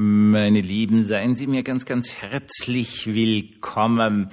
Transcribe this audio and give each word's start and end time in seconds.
Meine 0.00 0.60
Lieben, 0.60 1.02
seien 1.02 1.34
Sie 1.34 1.48
mir 1.48 1.64
ganz, 1.64 1.84
ganz 1.84 2.14
herzlich 2.22 3.12
willkommen. 3.12 4.30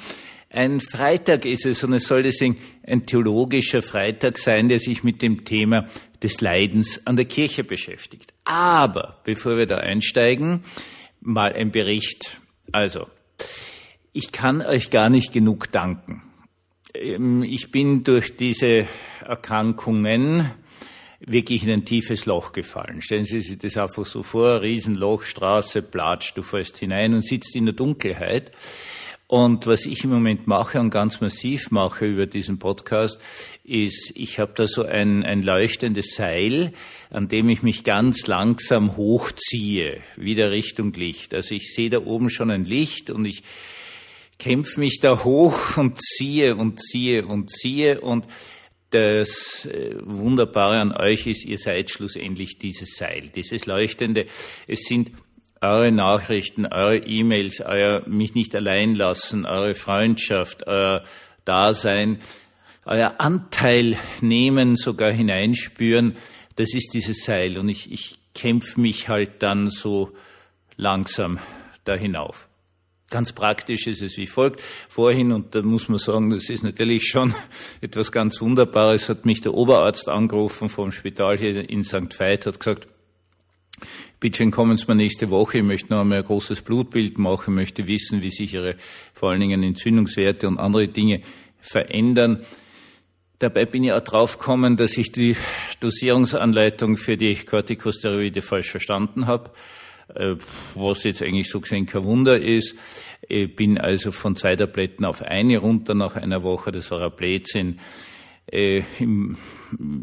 Ein 0.51 0.79
Freitag 0.79 1.43
ist 1.43 1.65
es 1.65 1.83
und 1.83 1.93
es 1.93 2.07
soll 2.07 2.21
deswegen 2.21 2.57
ein 2.85 3.07
theologischer 3.07 3.81
Freitag 3.81 4.37
sein, 4.37 4.69
der 4.69 4.77
sich 4.77 5.03
mit 5.03 5.23
dem 5.23 5.43
Thema 5.43 5.87
des 6.21 6.39
Leidens 6.39 7.07
an 7.07 7.15
der 7.15 7.25
Kirche 7.25 7.63
beschäftigt. 7.63 8.31
Aber 8.43 9.21
bevor 9.23 9.57
wir 9.57 9.65
da 9.65 9.77
einsteigen, 9.77 10.61
mal 11.19 11.53
ein 11.53 11.71
Bericht. 11.71 12.39
Also, 12.71 13.07
ich 14.13 14.31
kann 14.31 14.61
euch 14.61 14.91
gar 14.91 15.09
nicht 15.09 15.33
genug 15.33 15.71
danken. 15.71 16.21
Ähm, 16.93 17.41
ich 17.41 17.71
bin 17.71 18.03
durch 18.03 18.37
diese 18.37 18.85
Erkrankungen 19.25 20.51
wirklich 21.27 21.63
in 21.63 21.71
ein 21.71 21.85
tiefes 21.85 22.25
Loch 22.25 22.51
gefallen. 22.51 23.01
Stellen 23.01 23.25
Sie 23.25 23.41
sich 23.41 23.57
das 23.57 23.77
einfach 23.77 24.05
so 24.05 24.23
vor, 24.23 24.61
Riesenloch, 24.61 25.23
Straße, 25.23 25.81
Platsch, 25.81 26.33
du 26.35 26.41
fällst 26.41 26.77
hinein 26.77 27.13
und 27.13 27.25
sitzt 27.25 27.55
in 27.55 27.65
der 27.65 27.73
Dunkelheit. 27.73 28.51
Und 29.27 29.65
was 29.65 29.87
ich 29.87 30.03
im 30.03 30.11
Moment 30.11 30.45
mache 30.45 30.79
und 30.79 30.91
ganz 30.91 31.19
massiv 31.19 31.71
mache 31.71 32.05
über 32.05 32.27
diesen 32.27 32.59
Podcast, 32.59 33.19
ist, 33.63 34.11
ich 34.15 34.37
habe 34.39 34.53
da 34.55 34.67
so 34.67 34.83
ein, 34.83 35.23
ein 35.23 35.41
leuchtendes 35.41 36.15
Seil, 36.15 36.73
an 37.09 37.27
dem 37.27 37.49
ich 37.49 37.63
mich 37.63 37.83
ganz 37.83 38.27
langsam 38.27 38.97
hochziehe, 38.97 40.01
wieder 40.15 40.51
Richtung 40.51 40.93
Licht. 40.93 41.33
Also 41.33 41.55
ich 41.55 41.73
sehe 41.73 41.89
da 41.89 42.05
oben 42.05 42.29
schon 42.29 42.51
ein 42.51 42.65
Licht 42.65 43.09
und 43.09 43.25
ich 43.25 43.41
kämpfe 44.37 44.79
mich 44.79 44.99
da 45.01 45.23
hoch 45.23 45.77
und 45.77 45.99
ziehe 45.99 46.55
und 46.55 46.79
ziehe 46.79 47.25
und 47.25 47.49
ziehe 47.49 48.01
und 48.01 48.27
das 48.95 49.65
äh, 49.65 49.95
Wunderbare 50.03 50.79
an 50.79 50.95
euch 50.95 51.27
ist, 51.27 51.45
ihr 51.45 51.57
seid 51.57 51.89
schlussendlich 51.89 52.57
dieses 52.57 52.95
Seil, 52.95 53.29
dieses 53.35 53.65
Leuchtende. 53.65 54.25
Es 54.67 54.81
sind 54.87 55.11
eure 55.61 55.91
Nachrichten, 55.91 56.65
eure 56.65 56.97
E-Mails, 56.97 57.61
euer 57.61 58.07
mich 58.07 58.35
nicht 58.35 58.55
allein 58.55 58.95
lassen, 58.95 59.45
eure 59.45 59.73
Freundschaft, 59.73 60.67
euer 60.67 61.03
Dasein, 61.43 62.19
euer 62.85 63.19
Anteil 63.19 63.97
nehmen, 64.21 64.75
sogar 64.75 65.11
hineinspüren, 65.11 66.15
das 66.55 66.73
ist 66.73 66.93
dieses 66.93 67.25
Seil. 67.25 67.57
Und 67.57 67.69
ich, 67.69 67.91
ich 67.91 68.17
kämpfe 68.33 68.79
mich 68.79 69.09
halt 69.09 69.43
dann 69.43 69.69
so 69.69 70.11
langsam 70.77 71.39
da 71.83 71.95
hinauf. 71.95 72.47
Ganz 73.15 73.31
praktisch 73.31 73.87
ist 73.87 74.01
es 74.01 74.17
wie 74.17 74.27
folgt. 74.27 74.61
Vorhin, 74.89 75.31
und 75.31 75.55
da 75.55 75.61
muss 75.61 75.87
man 75.87 75.97
sagen, 75.99 76.31
das 76.31 76.49
ist 76.49 76.65
natürlich 76.65 77.07
schon 77.07 77.33
etwas 77.81 78.11
ganz 78.11 78.41
Wunderbares, 78.41 79.07
hat 79.07 79.25
mich 79.25 79.39
der 79.39 79.53
Oberarzt 79.53 80.09
angerufen 80.09 80.67
vom 80.67 80.91
Spital 80.91 81.37
hier 81.37 81.69
in 81.69 81.85
St. 81.85 82.19
Veit, 82.19 82.45
hat 82.45 82.59
gesagt, 82.59 82.89
bitte 84.19 84.45
kommen 84.49 84.75
Sie 84.75 84.83
mal 84.87 84.95
nächste 84.95 85.29
Woche, 85.29 85.59
ich 85.59 85.63
möchte 85.63 85.93
noch 85.93 86.01
einmal 86.01 86.17
ein 86.17 86.25
großes 86.25 86.61
Blutbild 86.61 87.17
machen, 87.17 87.55
möchte 87.55 87.87
wissen, 87.87 88.21
wie 88.21 88.31
sich 88.31 88.53
Ihre 88.53 88.75
vor 89.13 89.29
allen 89.29 89.39
Dingen 89.39 89.63
Entzündungswerte 89.63 90.49
und 90.49 90.57
andere 90.59 90.89
Dinge 90.89 91.21
verändern. 91.61 92.45
Dabei 93.39 93.63
bin 93.63 93.85
ich 93.85 93.93
auch 93.93 94.01
draufgekommen, 94.03 94.75
dass 94.75 94.97
ich 94.97 95.13
die 95.13 95.37
Dosierungsanleitung 95.79 96.97
für 96.97 97.15
die 97.15 97.35
Corticosteroide 97.35 98.41
falsch 98.41 98.71
verstanden 98.71 99.25
habe. 99.25 99.51
Äh, 100.13 100.35
was 100.75 101.03
jetzt 101.03 101.21
eigentlich 101.23 101.49
so 101.49 101.59
gesehen 101.59 101.85
kein 101.85 102.03
Wunder 102.03 102.39
ist. 102.39 102.75
Ich 103.27 103.55
bin 103.55 103.77
also 103.79 104.11
von 104.11 104.35
zwei 104.35 104.55
Tabletten 104.55 105.03
auf 105.03 105.21
eine 105.21 105.57
runter 105.57 105.95
nach 105.95 106.15
einer 106.15 106.43
Woche, 106.43 106.71
das 106.71 106.91
war 106.91 107.01
ein 107.01 107.15
Blödsinn. 107.15 107.79
Äh, 108.45 108.83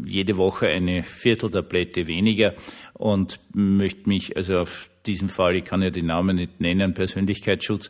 jede 0.05 0.35
Woche 0.35 0.67
eine 0.67 1.03
Vierteltablette 1.03 2.07
weniger 2.07 2.55
und 2.93 3.39
möchte 3.53 4.09
mich 4.09 4.35
also 4.35 4.59
auf 4.59 4.89
diesen 5.05 5.29
Fall, 5.29 5.55
ich 5.55 5.63
kann 5.63 5.81
ja 5.81 5.89
den 5.89 6.07
Namen 6.07 6.35
nicht 6.35 6.59
nennen, 6.59 6.93
Persönlichkeitsschutz, 6.93 7.89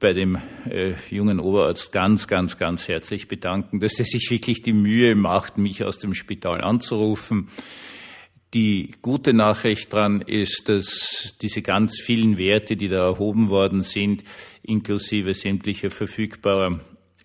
bei 0.00 0.14
dem 0.14 0.38
äh, 0.68 0.94
jungen 1.10 1.40
Oberarzt 1.40 1.92
ganz, 1.92 2.26
ganz, 2.26 2.56
ganz 2.56 2.88
herzlich 2.88 3.28
bedanken, 3.28 3.80
dass 3.80 3.98
er 3.98 4.06
sich 4.06 4.30
wirklich 4.30 4.62
die 4.62 4.72
Mühe 4.72 5.14
macht, 5.14 5.58
mich 5.58 5.84
aus 5.84 5.98
dem 5.98 6.14
Spital 6.14 6.62
anzurufen. 6.62 7.48
Die 8.54 8.92
gute 9.02 9.34
Nachricht 9.34 9.92
dran 9.92 10.20
ist, 10.20 10.68
dass 10.68 11.34
diese 11.42 11.60
ganz 11.60 12.00
vielen 12.00 12.38
Werte, 12.38 12.76
die 12.76 12.86
da 12.86 13.04
erhoben 13.04 13.48
worden 13.48 13.82
sind, 13.82 14.22
inklusive 14.62 15.34
sämtlicher 15.34 15.90
verfügbarer 15.90 16.78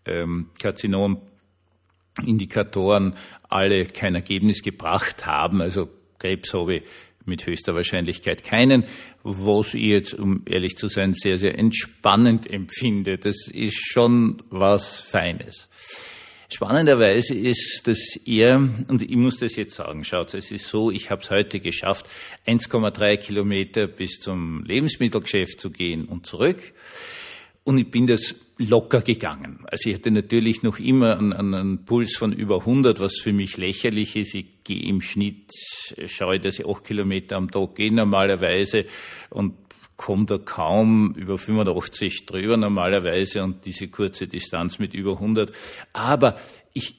ähm, 0.06 0.50
Karzinomindikatoren, 0.60 3.14
alle 3.48 3.86
kein 3.86 4.16
Ergebnis 4.16 4.64
gebracht 4.64 5.28
haben. 5.28 5.62
Also 5.62 5.88
Krebs 6.18 6.52
habe 6.56 6.78
ich 6.78 6.84
mit 7.26 7.46
höchster 7.46 7.76
Wahrscheinlichkeit 7.76 8.44
keinen, 8.44 8.86
was 9.22 9.76
ich 9.76 9.84
jetzt, 9.84 10.16
um 10.16 10.42
ehrlich 10.48 10.78
zu 10.78 10.88
sein, 10.88 11.14
sehr, 11.14 11.38
sehr 11.38 11.60
entspannend 11.60 12.50
empfinde. 12.50 13.20
Das 13.20 13.48
ist 13.48 13.88
schon 13.88 14.42
was 14.50 15.00
Feines. 15.00 15.70
Spannenderweise 16.52 17.36
ist, 17.36 17.84
dass 17.86 18.20
ihr, 18.26 18.56
und 18.88 19.04
ich 19.04 19.16
muss 19.16 19.38
das 19.38 19.56
jetzt 19.56 19.76
sagen, 19.76 20.04
schaut, 20.04 20.34
es 20.34 20.52
ist 20.52 20.66
so, 20.66 20.90
ich 20.90 21.12
habe 21.12 21.22
es 21.22 21.30
heute 21.30 21.60
geschafft, 21.60 22.08
1,3 22.48 23.18
Kilometer 23.18 23.86
bis 23.86 24.20
zum 24.20 24.64
Lebensmittelgeschäft 24.64 25.60
zu 25.60 25.70
gehen 25.70 26.06
und 26.06 26.26
zurück. 26.26 26.74
Und 27.64 27.78
ich 27.78 27.92
bin 27.92 28.08
das 28.08 28.34
locker 28.58 29.02
gegangen. 29.02 29.64
Also 29.70 29.92
ich 29.92 29.98
hatte 29.98 30.10
natürlich 30.10 30.64
noch 30.64 30.80
immer 30.80 31.20
einen, 31.20 31.54
einen, 31.54 31.86
Puls 31.86 32.16
von 32.16 32.34
über 32.34 32.62
100, 32.62 33.00
was 33.00 33.20
für 33.20 33.32
mich 33.32 33.58
lächerlich 33.58 34.16
ist. 34.16 34.34
Ich 34.34 34.64
gehe 34.64 34.90
im 34.90 35.02
Schnitt, 35.02 35.52
schaue, 36.08 36.40
dass 36.40 36.58
ich 36.58 36.66
8 36.66 36.84
Kilometer 36.84 37.38
am 37.38 37.52
Tag 37.52 37.76
gehe 37.76 37.94
normalerweise 37.94 38.86
und 39.30 39.54
kommt 40.00 40.32
er 40.32 40.40
kaum 40.40 41.14
über 41.18 41.38
85 41.38 42.26
drüber 42.26 42.56
normalerweise 42.56 43.44
und 43.44 43.66
diese 43.66 43.90
kurze 43.90 44.28
Distanz 44.28 44.80
mit 44.80 44.94
über 44.94 45.16
100. 45.16 45.52
Aber 45.92 46.40
ich 46.72 46.96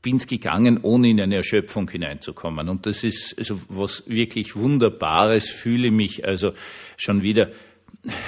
bin's 0.00 0.28
gegangen, 0.28 0.78
ohne 0.80 1.08
in 1.08 1.20
eine 1.20 1.34
Erschöpfung 1.34 1.90
hineinzukommen. 1.90 2.68
Und 2.68 2.86
das 2.86 3.02
ist 3.02 3.36
also 3.36 3.60
was 3.68 4.04
wirklich 4.06 4.54
Wunderbares, 4.54 5.50
fühle 5.50 5.90
mich 5.90 6.24
also 6.24 6.52
schon 6.96 7.22
wieder 7.22 7.50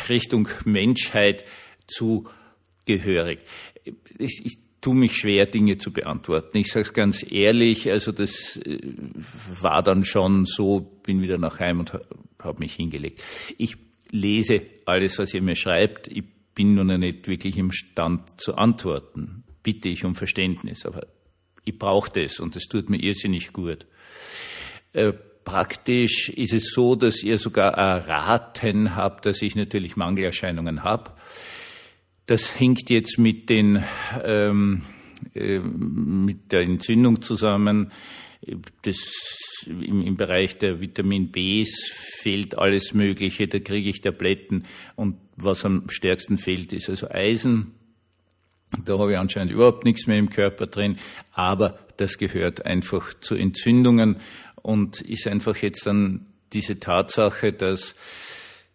Richtung 0.08 0.48
Menschheit 0.64 1.44
zugehörig. 1.86 3.38
Ich, 4.18 4.42
ich 4.44 4.58
tue 4.80 4.96
mich 4.96 5.16
schwer, 5.16 5.46
Dinge 5.46 5.78
zu 5.78 5.92
beantworten. 5.92 6.58
Ich 6.58 6.72
sage 6.72 6.82
es 6.82 6.92
ganz 6.92 7.24
ehrlich, 7.30 7.88
also 7.88 8.10
das 8.10 8.56
äh, 8.56 8.80
war 9.62 9.84
dann 9.84 10.02
schon 10.02 10.44
so, 10.44 10.80
bin 11.04 11.22
wieder 11.22 11.38
nach 11.38 11.60
Heim 11.60 11.78
und 11.78 11.92
habe 12.40 12.58
mich 12.58 12.74
hingelegt. 12.74 13.22
Ich 13.58 13.87
lese 14.10 14.62
alles, 14.84 15.18
was 15.18 15.34
ihr 15.34 15.42
mir 15.42 15.56
schreibt. 15.56 16.08
Ich 16.08 16.24
bin 16.54 16.74
noch 16.74 16.84
nicht 16.84 17.28
wirklich 17.28 17.56
imstand 17.56 18.40
zu 18.40 18.54
antworten. 18.54 19.44
Bitte 19.62 19.88
ich 19.88 20.04
um 20.04 20.14
Verständnis, 20.14 20.84
aber 20.86 21.06
ich 21.64 21.78
brauche 21.78 22.10
das 22.10 22.40
und 22.40 22.56
es 22.56 22.66
tut 22.66 22.90
mir 22.90 22.98
irrsinnig 22.98 23.52
gut. 23.52 23.86
Äh, 24.92 25.12
praktisch 25.44 26.30
ist 26.30 26.52
es 26.52 26.72
so, 26.72 26.94
dass 26.94 27.22
ihr 27.22 27.38
sogar 27.38 27.74
erraten 27.74 28.96
habt, 28.96 29.26
dass 29.26 29.42
ich 29.42 29.54
natürlich 29.54 29.96
Mangelerscheinungen 29.96 30.82
habe. 30.82 31.12
Das 32.26 32.58
hängt 32.58 32.90
jetzt 32.90 33.18
mit 33.18 33.48
den 33.48 33.84
ähm, 34.22 34.84
äh, 35.34 35.58
mit 35.60 36.52
der 36.52 36.60
Entzündung 36.60 37.22
zusammen. 37.22 37.92
Das 38.82 38.96
im, 39.66 40.02
im 40.02 40.16
Bereich 40.16 40.58
der 40.58 40.80
Vitamin 40.80 41.30
Bs 41.30 41.90
fehlt 41.92 42.56
alles 42.56 42.94
Mögliche, 42.94 43.48
da 43.48 43.58
kriege 43.58 43.90
ich 43.90 44.00
Tabletten 44.00 44.64
und 44.96 45.16
was 45.36 45.64
am 45.64 45.88
stärksten 45.88 46.38
fehlt, 46.38 46.72
ist 46.72 46.88
also 46.88 47.10
Eisen. 47.10 47.74
Da 48.84 48.98
habe 48.98 49.12
ich 49.12 49.18
anscheinend 49.18 49.52
überhaupt 49.52 49.84
nichts 49.84 50.06
mehr 50.06 50.18
im 50.18 50.30
Körper 50.30 50.66
drin, 50.66 50.98
aber 51.32 51.78
das 51.96 52.18
gehört 52.18 52.66
einfach 52.66 53.14
zu 53.14 53.34
Entzündungen 53.34 54.20
und 54.62 55.00
ist 55.00 55.26
einfach 55.26 55.56
jetzt 55.56 55.86
dann 55.86 56.26
diese 56.52 56.78
Tatsache, 56.78 57.52
dass 57.52 57.94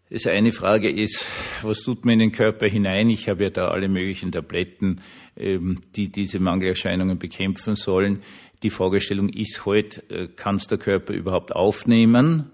es 0.09 0.27
eine 0.27 0.51
Frage 0.51 0.91
ist, 0.91 1.27
was 1.63 1.79
tut 1.79 2.05
man 2.05 2.13
in 2.13 2.19
den 2.19 2.31
Körper 2.31 2.67
hinein? 2.67 3.09
Ich 3.09 3.29
habe 3.29 3.43
ja 3.43 3.49
da 3.49 3.69
alle 3.69 3.87
möglichen 3.87 4.31
Tabletten, 4.31 5.01
ähm, 5.35 5.81
die 5.95 6.09
diese 6.09 6.39
Mangelerscheinungen 6.39 7.17
bekämpfen 7.17 7.75
sollen. 7.75 8.21
Die 8.63 8.69
Fragestellung 8.69 9.27
ist 9.27 9.65
heute, 9.65 10.09
äh, 10.09 10.27
kann 10.29 10.55
es 10.55 10.67
der 10.67 10.77
Körper 10.77 11.13
überhaupt 11.13 11.53
aufnehmen? 11.53 12.49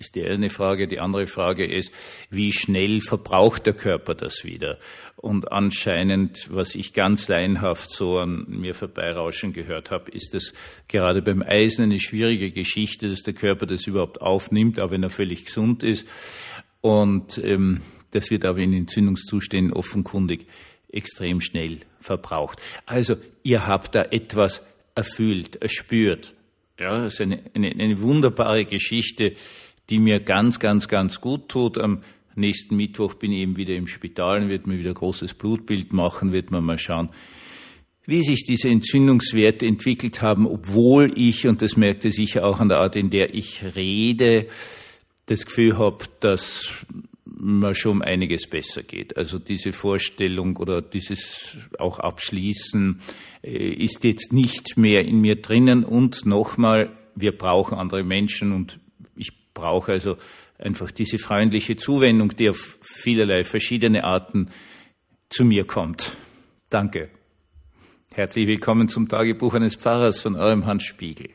Ist 0.00 0.16
die 0.16 0.24
eine 0.24 0.50
Frage. 0.50 0.88
Die 0.88 0.98
andere 0.98 1.28
Frage 1.28 1.64
ist, 1.64 1.92
wie 2.28 2.52
schnell 2.52 3.00
verbraucht 3.00 3.66
der 3.66 3.74
Körper 3.74 4.16
das 4.16 4.44
wieder? 4.44 4.78
Und 5.14 5.52
anscheinend, 5.52 6.48
was 6.50 6.74
ich 6.74 6.92
ganz 6.92 7.28
laienhaft 7.28 7.92
so 7.92 8.18
an 8.18 8.46
mir 8.48 8.74
vorbeirauschen 8.74 9.52
gehört 9.52 9.92
habe, 9.92 10.10
ist 10.10 10.34
das 10.34 10.54
gerade 10.88 11.22
beim 11.22 11.40
Eisen 11.40 11.84
eine 11.84 12.00
schwierige 12.00 12.50
Geschichte, 12.50 13.08
dass 13.08 13.22
der 13.22 13.34
Körper 13.34 13.66
das 13.66 13.86
überhaupt 13.86 14.20
aufnimmt, 14.20 14.80
auch 14.80 14.90
wenn 14.90 15.04
er 15.04 15.10
völlig 15.10 15.44
gesund 15.44 15.84
ist. 15.84 16.04
Und 16.80 17.38
ähm, 17.38 17.82
das 18.10 18.32
wird 18.32 18.44
aber 18.44 18.58
in 18.58 18.72
Entzündungszuständen 18.72 19.72
offenkundig 19.72 20.48
extrem 20.88 21.40
schnell 21.40 21.78
verbraucht. 22.00 22.60
Also 22.86 23.14
ihr 23.44 23.68
habt 23.68 23.94
da 23.94 24.02
etwas 24.02 24.66
erfüllt, 24.94 25.56
erspürt. 25.56 26.34
Ja, 26.78 27.02
das 27.02 27.14
ist 27.14 27.20
eine, 27.20 27.42
eine, 27.54 27.68
eine 27.70 28.00
wunderbare 28.00 28.64
Geschichte, 28.64 29.34
die 29.90 29.98
mir 29.98 30.20
ganz, 30.20 30.58
ganz, 30.58 30.88
ganz 30.88 31.20
gut 31.20 31.48
tut. 31.48 31.78
Am 31.78 32.02
nächsten 32.34 32.76
Mittwoch 32.76 33.14
bin 33.14 33.32
ich 33.32 33.40
eben 33.40 33.56
wieder 33.56 33.74
im 33.74 33.86
Spital 33.86 34.42
und 34.42 34.48
wird 34.48 34.66
mir 34.66 34.78
wieder 34.78 34.94
großes 34.94 35.34
Blutbild 35.34 35.92
machen, 35.92 36.32
wird 36.32 36.50
man 36.50 36.64
mal 36.64 36.78
schauen, 36.78 37.10
wie 38.04 38.22
sich 38.22 38.44
diese 38.44 38.68
Entzündungswerte 38.68 39.66
entwickelt 39.66 40.22
haben, 40.22 40.46
obwohl 40.46 41.12
ich, 41.16 41.46
und 41.46 41.62
das 41.62 41.76
merkt 41.76 42.04
ihr 42.04 42.10
sicher 42.10 42.44
auch 42.44 42.60
an 42.60 42.68
der 42.68 42.78
Art, 42.78 42.96
in 42.96 43.10
der 43.10 43.34
ich 43.34 43.62
rede, 43.76 44.48
das 45.26 45.46
Gefühl 45.46 45.78
habe, 45.78 46.04
dass 46.20 46.84
man 47.42 47.74
schon 47.74 48.02
einiges 48.02 48.46
besser 48.46 48.84
geht. 48.84 49.16
Also 49.16 49.40
diese 49.40 49.72
Vorstellung 49.72 50.56
oder 50.58 50.80
dieses 50.80 51.68
auch 51.76 51.98
Abschließen 51.98 53.00
äh, 53.42 53.72
ist 53.72 54.04
jetzt 54.04 54.32
nicht 54.32 54.76
mehr 54.76 55.04
in 55.04 55.20
mir 55.20 55.42
drinnen 55.42 55.84
und 55.84 56.24
nochmal, 56.24 56.96
wir 57.16 57.36
brauchen 57.36 57.76
andere 57.76 58.04
Menschen 58.04 58.52
und 58.52 58.78
ich 59.16 59.32
brauche 59.54 59.90
also 59.90 60.16
einfach 60.56 60.92
diese 60.92 61.18
freundliche 61.18 61.74
Zuwendung, 61.74 62.36
die 62.36 62.48
auf 62.48 62.78
vielerlei 62.80 63.42
verschiedene 63.42 64.04
Arten 64.04 64.48
zu 65.28 65.44
mir 65.44 65.64
kommt. 65.64 66.16
Danke. 66.70 67.10
Herzlich 68.12 68.46
willkommen 68.46 68.86
zum 68.86 69.08
Tagebuch 69.08 69.54
eines 69.54 69.74
Pfarrers 69.74 70.20
von 70.20 70.36
eurem 70.36 70.64
Hans 70.66 70.84
Spiegel. 70.84 71.30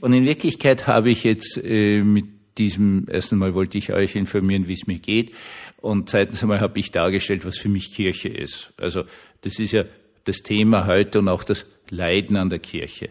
Und 0.00 0.12
in 0.12 0.26
Wirklichkeit 0.26 0.86
habe 0.86 1.10
ich 1.10 1.24
jetzt 1.24 1.60
äh, 1.60 2.04
mit 2.04 2.41
diesem, 2.58 3.08
ersten 3.08 3.38
Mal 3.38 3.54
wollte 3.54 3.78
ich 3.78 3.92
euch 3.92 4.16
informieren, 4.16 4.68
wie 4.68 4.74
es 4.74 4.86
mir 4.86 4.98
geht. 4.98 5.32
Und 5.80 6.08
zweitens 6.08 6.42
einmal 6.42 6.60
habe 6.60 6.78
ich 6.78 6.90
dargestellt, 6.90 7.44
was 7.44 7.58
für 7.58 7.68
mich 7.68 7.92
Kirche 7.92 8.28
ist. 8.28 8.72
Also 8.76 9.04
das 9.42 9.58
ist 9.58 9.72
ja 9.72 9.84
das 10.24 10.42
Thema 10.42 10.86
heute 10.86 11.18
und 11.18 11.28
auch 11.28 11.44
das 11.44 11.66
Leiden 11.90 12.36
an 12.36 12.50
der 12.50 12.60
Kirche. 12.60 13.10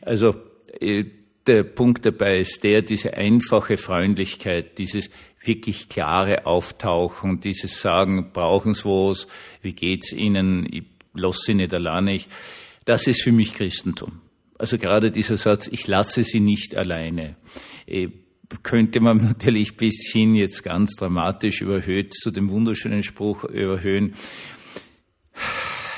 Also 0.00 0.34
äh, 0.80 1.04
der 1.46 1.62
Punkt 1.64 2.04
dabei 2.04 2.40
ist 2.40 2.62
der, 2.62 2.82
diese 2.82 3.14
einfache 3.14 3.76
Freundlichkeit, 3.76 4.78
dieses 4.78 5.10
wirklich 5.42 5.88
klare 5.88 6.46
Auftauchen, 6.46 7.40
dieses 7.40 7.80
Sagen, 7.80 8.32
brauchen 8.32 8.74
Sie 8.74 8.84
was, 8.84 9.26
wie 9.62 9.72
geht's 9.72 10.12
Ihnen, 10.12 10.68
ich 10.70 10.84
lasse 11.14 11.46
Sie 11.46 11.54
nicht 11.54 11.72
alleine, 11.72 12.18
das 12.84 13.06
ist 13.06 13.22
für 13.22 13.32
mich 13.32 13.54
Christentum. 13.54 14.20
Also 14.58 14.76
gerade 14.76 15.10
dieser 15.10 15.36
Satz, 15.36 15.68
ich 15.68 15.86
lasse 15.86 16.24
Sie 16.24 16.40
nicht 16.40 16.76
alleine 16.76 17.36
äh, 17.86 18.08
könnte 18.62 19.00
man 19.00 19.16
natürlich 19.18 19.76
bis 19.76 20.10
hin 20.12 20.34
jetzt 20.34 20.62
ganz 20.62 20.94
dramatisch 20.96 21.60
überhöht 21.60 22.14
zu 22.14 22.30
dem 22.30 22.50
wunderschönen 22.50 23.02
Spruch 23.02 23.44
überhöhen, 23.44 24.14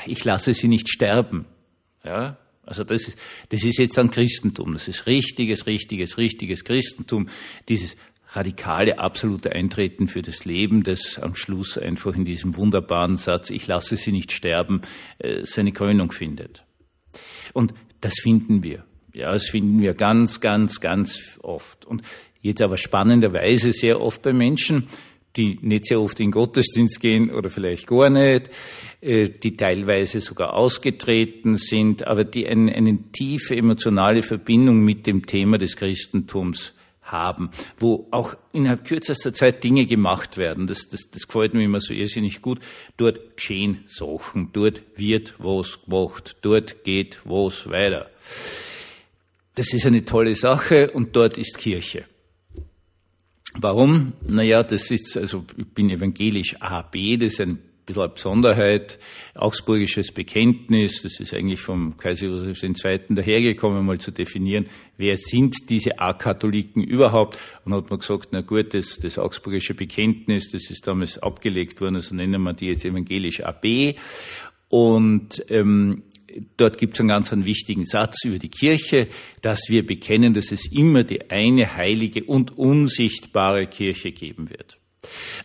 ich 0.05 0.23
lasse 0.23 0.53
sie 0.53 0.67
nicht 0.67 0.89
sterben. 0.89 1.45
Ja, 2.03 2.37
also 2.63 2.83
das 2.83 3.07
ist, 3.07 3.17
das 3.49 3.63
ist 3.63 3.79
jetzt 3.79 3.97
ein 3.99 4.09
Christentum. 4.09 4.73
Das 4.73 4.87
ist 4.87 5.05
richtiges, 5.05 5.67
richtiges, 5.67 6.17
richtiges 6.17 6.63
Christentum. 6.63 7.29
Dieses 7.69 7.95
radikale, 8.29 8.97
absolute 8.97 9.51
Eintreten 9.51 10.07
für 10.07 10.21
das 10.21 10.45
Leben, 10.45 10.83
das 10.83 11.19
am 11.19 11.35
Schluss 11.35 11.77
einfach 11.77 12.15
in 12.15 12.25
diesem 12.25 12.55
wunderbaren 12.55 13.17
Satz, 13.17 13.49
ich 13.49 13.67
lasse 13.67 13.97
sie 13.97 14.11
nicht 14.11 14.31
sterben, 14.31 14.81
äh, 15.19 15.43
seine 15.43 15.73
Krönung 15.73 16.11
findet. 16.11 16.63
Und 17.53 17.73
das 17.99 18.13
finden 18.21 18.63
wir. 18.63 18.85
Ja, 19.13 19.31
das 19.31 19.49
finden 19.49 19.81
wir 19.81 19.93
ganz, 19.93 20.39
ganz, 20.39 20.79
ganz 20.79 21.39
oft. 21.41 21.85
Und 21.85 22.03
Jetzt 22.41 22.61
aber 22.61 22.77
spannenderweise 22.77 23.71
sehr 23.71 24.01
oft 24.01 24.21
bei 24.21 24.33
Menschen, 24.33 24.87
die 25.37 25.59
nicht 25.61 25.85
sehr 25.85 26.01
oft 26.01 26.19
in 26.19 26.31
Gottesdienst 26.31 26.99
gehen 26.99 27.31
oder 27.31 27.49
vielleicht 27.49 27.87
gar 27.87 28.09
nicht, 28.09 28.49
äh, 28.99 29.29
die 29.29 29.55
teilweise 29.55 30.19
sogar 30.19 30.53
ausgetreten 30.53 31.55
sind, 31.55 32.05
aber 32.05 32.25
die 32.25 32.47
eine, 32.47 32.73
eine 32.73 32.97
tiefe 33.11 33.55
emotionale 33.55 34.23
Verbindung 34.23 34.83
mit 34.83 35.07
dem 35.07 35.25
Thema 35.25 35.57
des 35.57 35.77
Christentums 35.77 36.73
haben, 37.01 37.51
wo 37.77 38.07
auch 38.11 38.35
innerhalb 38.53 38.85
kürzester 38.85 39.33
Zeit 39.33 39.63
Dinge 39.63 39.85
gemacht 39.85 40.37
werden. 40.37 40.65
Das, 40.65 40.89
das, 40.89 41.09
das 41.11 41.27
gefällt 41.27 41.53
mir 41.53 41.63
immer 41.63 41.79
so 41.79 41.93
irrsinnig 41.93 42.41
gut. 42.41 42.59
Dort 42.97 43.37
geschehen 43.37 43.83
Sachen, 43.85 44.49
dort 44.51 44.81
wird 44.95 45.35
was 45.37 45.79
gemacht, 45.85 46.37
dort 46.41 46.83
geht 46.83 47.19
was 47.25 47.69
weiter. 47.69 48.09
Das 49.55 49.73
ist 49.73 49.85
eine 49.85 50.05
tolle 50.05 50.35
Sache 50.35 50.91
und 50.91 51.15
dort 51.15 51.37
ist 51.37 51.57
Kirche. 51.57 52.05
Warum? 53.55 54.13
Naja, 54.27 54.63
das 54.63 54.91
ist, 54.91 55.17
also 55.17 55.43
ich 55.57 55.67
bin 55.67 55.89
evangelisch 55.89 56.55
AB, 56.61 57.19
das 57.19 57.33
ist 57.33 57.41
ein 57.41 57.59
bisschen 57.85 58.03
eine 58.03 58.13
Besonderheit, 58.13 58.97
augsburgisches 59.35 60.13
Bekenntnis, 60.13 61.01
das 61.01 61.19
ist 61.19 61.33
eigentlich 61.33 61.59
vom 61.59 61.97
Kaiser 61.97 62.27
Josef 62.27 62.63
II. 62.63 63.01
dahergekommen, 63.09 63.85
mal 63.85 63.99
zu 63.99 64.11
definieren, 64.11 64.67
wer 64.95 65.17
sind 65.17 65.69
diese 65.69 65.99
A-Katholiken 65.99 66.81
überhaupt? 66.81 67.37
Und 67.65 67.73
hat 67.73 67.89
man 67.89 67.99
gesagt, 67.99 68.29
na 68.31 68.39
gut, 68.39 68.73
das, 68.73 68.97
das 68.99 69.17
augsburgische 69.19 69.73
Bekenntnis, 69.73 70.49
das 70.49 70.69
ist 70.69 70.87
damals 70.87 71.17
abgelegt 71.17 71.81
worden, 71.81 71.97
also 71.97 72.15
nennen 72.15 72.41
wir 72.41 72.53
die 72.53 72.67
jetzt 72.67 72.85
evangelisch 72.85 73.43
AB. 73.43 73.95
Und 74.69 75.43
ähm, 75.49 76.03
dort 76.57 76.77
gibt 76.77 76.93
es 76.95 76.99
einen 76.99 77.09
ganz 77.09 77.31
einen 77.31 77.45
wichtigen 77.45 77.85
Satz 77.85 78.25
über 78.25 78.39
die 78.39 78.49
Kirche, 78.49 79.07
dass 79.41 79.61
wir 79.69 79.85
bekennen, 79.85 80.33
dass 80.33 80.51
es 80.51 80.71
immer 80.71 81.03
die 81.03 81.29
eine 81.29 81.75
heilige 81.75 82.23
und 82.23 82.57
unsichtbare 82.57 83.67
Kirche 83.67 84.11
geben 84.11 84.49
wird. 84.49 84.77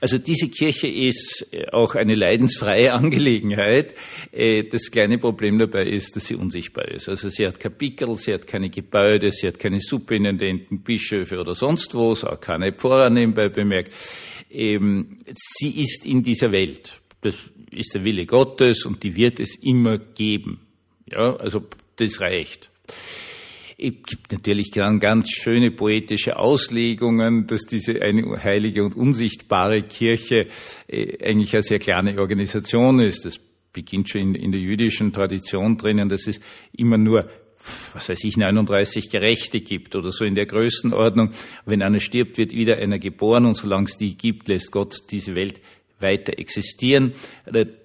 Also 0.01 0.19
diese 0.19 0.49
Kirche 0.49 0.87
ist 0.87 1.49
äh, 1.53 1.69
auch 1.73 1.95
eine 1.95 2.15
leidensfreie 2.15 2.93
Angelegenheit. 2.93 3.95
Äh, 4.33 4.65
das 4.65 4.91
kleine 4.91 5.19
Problem 5.19 5.59
dabei 5.59 5.87
ist, 5.87 6.17
dass 6.17 6.27
sie 6.27 6.35
unsichtbar 6.35 6.89
ist. 6.89 7.09
Also 7.09 7.29
sie 7.29 7.47
hat 7.47 7.59
Kapitel, 7.59 8.15
sie 8.17 8.35
hat 8.35 8.47
keine 8.47 8.69
Gebäude, 8.69 9.31
sie 9.31 9.49
hat 9.49 9.59
keine 9.59 9.81
Superintendenten, 9.81 10.83
Bischöfe 10.83 11.39
oder 11.41 11.55
sonst 11.55 11.95
was, 11.95 12.25
auch 12.25 12.41
keine 12.41 12.73
Pfarrer 12.73 13.11
nebenbei 13.11 13.49
bemerkt. 13.49 13.93
Ähm, 14.51 15.19
sie 15.35 15.81
ist 15.81 16.05
in 16.05 16.23
dieser 16.23 16.53
Welt. 16.53 17.01
Das 17.23 17.51
ist 17.71 17.95
der 17.95 18.05
Wille 18.05 18.27
Gottes 18.27 18.85
und 18.85 19.03
die 19.03 19.17
wird 19.17 19.41
es 19.41 19.57
immer 19.57 19.99
geben. 19.99 20.66
Ja, 21.11 21.37
also 21.37 21.63
das 21.97 22.21
reicht. 22.21 22.71
Es 23.79 23.93
gibt 24.07 24.33
natürlich 24.33 24.71
dann 24.71 25.01
ganz 25.01 25.31
schöne 25.31 25.71
poetische 25.71 26.39
Auslegungen, 26.39 27.47
dass 27.47 27.63
diese 27.63 28.01
eine 28.01 28.43
heilige 28.43 28.83
und 28.85 28.97
unsichtbare 28.97 29.83
Kirche 29.83 30.49
äh, 30.89 31.23
eigentlich 31.23 31.53
eine 31.53 31.63
sehr 31.63 31.79
kleine 31.79 32.19
Organisation 32.19 33.01
ist. 33.01 33.27
Das 33.27 33.39
beginnt 33.73 34.09
schon 34.09 34.23
in, 34.23 34.35
in 34.35 34.53
der 34.53 34.61
jüdischen 34.61 35.13
Tradition 35.13 35.77
drinnen, 35.77 36.09
dass 36.09 36.27
es 36.27 36.41
immer 36.73 36.97
nur 36.97 37.29
was 37.95 38.09
weiß 38.09 38.25
ich, 38.25 38.37
39 38.37 39.11
Gerechte 39.11 39.61
gibt 39.61 39.97
oder 39.97 40.13
so 40.13 40.25
in 40.25 40.35
der 40.35 40.47
Größenordnung. 40.47 41.33
Wenn 41.65 41.83
einer 41.83 42.01
stirbt, 42.01 42.39
wird 42.39 42.53
wieder 42.53 42.77
einer 42.77 42.99
geboren 42.99 43.45
und 43.45 43.55
solange 43.55 43.87
es 43.87 43.97
die 43.97 44.17
gibt, 44.17 44.49
lässt 44.49 44.71
Gott 44.71 45.11
diese 45.11 45.35
Welt 45.35 45.61
weiter 46.01 46.39
existieren. 46.39 47.15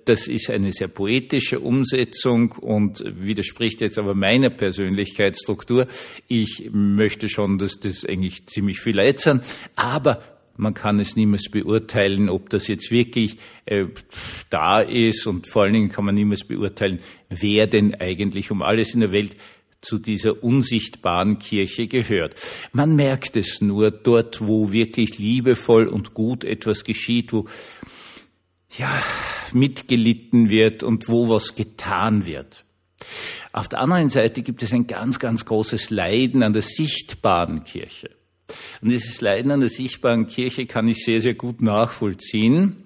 Das 0.05 0.27
ist 0.27 0.49
eine 0.49 0.71
sehr 0.71 0.87
poetische 0.87 1.59
Umsetzung 1.59 2.51
und 2.53 3.03
widerspricht 3.05 3.81
jetzt 3.81 3.97
aber 3.97 4.15
meiner 4.15 4.49
Persönlichkeitsstruktur. 4.49 5.87
Ich 6.27 6.69
möchte 6.71 7.29
schon, 7.29 7.57
dass 7.57 7.79
das 7.79 8.05
eigentlich 8.05 8.47
ziemlich 8.47 8.79
viel 8.79 9.01
sind, 9.17 9.43
aber 9.75 10.21
man 10.57 10.73
kann 10.73 10.99
es 10.99 11.15
niemals 11.15 11.49
beurteilen, 11.49 12.29
ob 12.29 12.49
das 12.49 12.67
jetzt 12.67 12.91
wirklich 12.91 13.37
äh, 13.65 13.85
da 14.49 14.79
ist 14.79 15.25
und 15.25 15.47
vor 15.47 15.63
allen 15.63 15.73
Dingen 15.73 15.89
kann 15.89 16.05
man 16.05 16.13
niemals 16.13 16.43
beurteilen, 16.43 16.99
wer 17.29 17.67
denn 17.67 17.95
eigentlich 17.95 18.51
um 18.51 18.61
alles 18.61 18.93
in 18.93 18.99
der 18.99 19.11
Welt 19.11 19.35
zu 19.81 19.97
dieser 19.97 20.43
unsichtbaren 20.43 21.39
Kirche 21.39 21.87
gehört. 21.87 22.35
Man 22.71 22.95
merkt 22.95 23.35
es 23.35 23.61
nur 23.61 23.89
dort, 23.89 24.45
wo 24.45 24.71
wirklich 24.71 25.17
liebevoll 25.17 25.87
und 25.87 26.13
gut 26.13 26.43
etwas 26.43 26.83
geschieht, 26.83 27.33
wo 27.33 27.47
ja, 28.77 29.03
mitgelitten 29.53 30.49
wird 30.49 30.83
und 30.83 31.07
wo 31.09 31.29
was 31.29 31.55
getan 31.55 32.25
wird. 32.25 32.65
Auf 33.51 33.67
der 33.67 33.79
anderen 33.79 34.09
Seite 34.09 34.43
gibt 34.43 34.63
es 34.63 34.73
ein 34.73 34.87
ganz, 34.87 35.19
ganz 35.19 35.45
großes 35.45 35.89
Leiden 35.89 36.43
an 36.43 36.53
der 36.53 36.61
sichtbaren 36.61 37.63
Kirche. 37.63 38.11
Und 38.81 38.91
dieses 38.91 39.21
Leiden 39.21 39.51
an 39.51 39.59
der 39.59 39.69
sichtbaren 39.69 40.27
Kirche 40.27 40.65
kann 40.65 40.87
ich 40.87 41.03
sehr, 41.03 41.21
sehr 41.21 41.33
gut 41.33 41.61
nachvollziehen. 41.61 42.83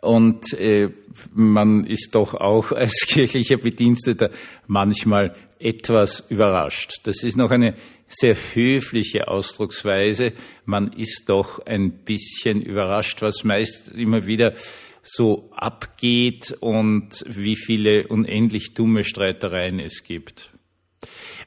Und 0.00 0.52
äh, 0.54 0.90
man 1.32 1.86
ist 1.86 2.14
doch 2.14 2.34
auch 2.34 2.72
als 2.72 3.06
kirchlicher 3.06 3.56
Bediensteter 3.56 4.30
manchmal 4.66 5.34
etwas 5.64 6.24
überrascht. 6.28 7.00
Das 7.04 7.22
ist 7.22 7.36
noch 7.36 7.50
eine 7.50 7.74
sehr 8.06 8.36
höfliche 8.54 9.28
Ausdrucksweise. 9.28 10.32
Man 10.66 10.92
ist 10.92 11.24
doch 11.28 11.64
ein 11.66 12.04
bisschen 12.04 12.60
überrascht, 12.60 13.22
was 13.22 13.44
meist 13.44 13.88
immer 13.88 14.26
wieder 14.26 14.54
so 15.02 15.50
abgeht 15.54 16.56
und 16.60 17.24
wie 17.26 17.56
viele 17.56 18.06
unendlich 18.08 18.74
dumme 18.74 19.04
Streitereien 19.04 19.80
es 19.80 20.04
gibt. 20.04 20.50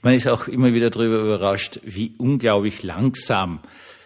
Man 0.01 0.13
ist 0.13 0.27
auch 0.27 0.47
immer 0.47 0.74
wieder 0.74 0.89
darüber 0.89 1.19
überrascht, 1.19 1.79
wie 1.83 2.13
unglaublich 2.17 2.83
langsam 2.83 3.62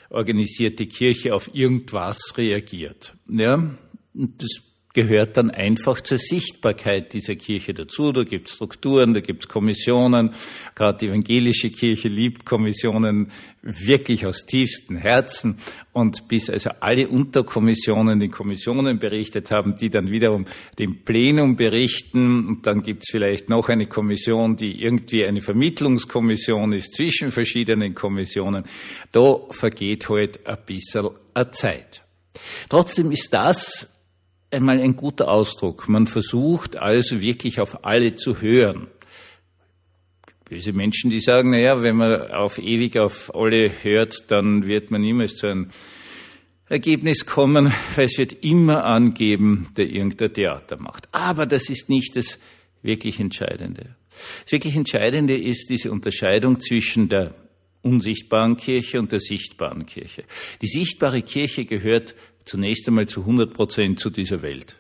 organisierte 0.10 0.88
Kirche 0.88 1.34
auf 1.34 1.50
irgendwas 1.54 2.38
reagiert. 2.38 3.16
Ja, 3.28 3.72
das 4.14 4.71
gehört 4.94 5.38
dann 5.38 5.52
einfach 5.52 6.02
zur 6.02 6.18
Sichtbarkeit 6.18 7.14
dieser 7.14 7.36
Kirche 7.36 7.74
dazu. 7.74 8.12
Da 8.12 8.24
gibt 8.24 8.50
es 8.50 8.56
Strukturen, 8.56 9.14
da 9.14 9.22
gibt 9.22 9.44
es 9.44 9.48
Kommissionen. 9.48 10.32
Gerade 10.76 10.98
die 10.98 11.08
evangelische 11.08 11.70
Kirche 11.70 12.08
liebt 12.08 12.46
Kommissionen 12.46 13.32
wirklich 13.62 14.26
aus 14.26 14.46
tiefstem 14.46 14.98
Herzen. 14.98 15.60
Und 15.94 16.28
bis 16.28 16.50
also 16.50 16.72
alle 16.80 17.08
Unterkommissionen 17.08 18.20
den 18.20 18.32
Kommissionen 18.32 19.00
berichtet 19.00 19.52
haben, 19.52 19.76
die 19.76 19.90
dann 19.90 20.10
wiederum 20.10 20.46
dem 20.80 21.04
Plenum 21.04 21.56
berichten. 21.56 22.48
Und 22.48 22.68
dann 22.68 22.82
gibt 22.84 23.04
es 23.04 23.12
vielleicht 23.12 23.50
noch 23.50 23.70
eine 23.70 23.88
Kommission, 23.88 24.56
die 24.56 24.82
irgendwie 24.82 25.26
eine 25.26 25.42
Vermittlungskommission 25.42 26.74
ist 26.74 26.94
zwischen 26.96 27.32
verschiedenen 27.32 27.94
Kommissionen. 27.94 28.66
Da 29.12 29.38
vergeht 29.50 30.10
halt 30.10 30.46
ein 30.48 30.58
bisschen 30.66 31.10
Zeit. 31.52 32.04
Trotzdem 32.70 33.12
ist 33.12 33.34
das 33.34 33.91
einmal 34.52 34.80
ein 34.80 34.96
guter 34.96 35.30
Ausdruck. 35.30 35.88
Man 35.88 36.06
versucht 36.06 36.78
also 36.78 37.22
wirklich 37.22 37.60
auf 37.60 37.86
alle 37.86 38.16
zu 38.16 38.42
hören. 38.42 38.88
Böse 40.50 40.74
Menschen, 40.74 41.10
die 41.10 41.22
sagen, 41.22 41.52
naja, 41.52 41.82
wenn 41.82 41.96
man 41.96 42.32
auf 42.32 42.58
ewig 42.58 42.98
auf 42.98 43.34
alle 43.34 43.72
hört, 43.84 44.30
dann 44.30 44.68
wird 44.68 44.92
man 44.92 45.02
niemals 45.02 45.38
zu 45.38 45.48
einem 45.48 45.70
Ergebnis 46.68 47.26
kommen, 47.26 47.74
weil 47.96 48.06
es 48.06 48.18
wird 48.18 48.34
immer 48.44 48.84
angeben, 48.84 49.70
der 49.78 49.88
irgendein 49.88 50.34
Theater 50.34 50.78
macht. 50.78 51.08
Aber 51.14 51.46
das 51.46 51.70
ist 51.70 51.90
nicht 51.90 52.16
das 52.16 52.38
wirklich 52.82 53.20
Entscheidende. 53.20 53.96
Das 54.44 54.52
wirklich 54.52 54.76
Entscheidende 54.76 55.38
ist 55.38 55.70
diese 55.70 55.92
Unterscheidung 55.92 56.60
zwischen 56.60 57.08
der 57.08 57.36
unsichtbaren 57.82 58.58
Kirche 58.58 59.00
und 59.00 59.12
der 59.12 59.20
sichtbaren 59.20 59.86
Kirche. 59.86 60.24
Die 60.62 60.68
sichtbare 60.68 61.22
Kirche 61.22 61.66
gehört 61.66 62.16
zunächst 62.46 62.88
einmal 62.88 63.08
zu 63.08 63.22
100 63.22 63.54
Prozent 63.54 64.00
zu 64.00 64.10
dieser 64.10 64.42
Welt. 64.42 64.78